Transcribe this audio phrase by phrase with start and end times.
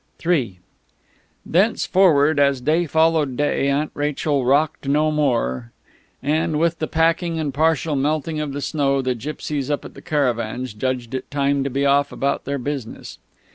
[0.25, 0.57] III
[1.45, 5.71] Thenceforward, as day followed day, Aunt Rachel rocked no more;
[6.23, 10.01] and with the packing and partial melting of the snow the gipsies up at the
[10.01, 13.19] caravans judged it time to be off about their business.